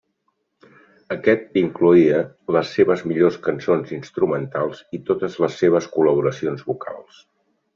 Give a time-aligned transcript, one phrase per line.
[1.15, 2.21] Aquest incloïa
[2.57, 7.25] les seves millors cançons instrumentals i totes les seves col·laboracions vocals.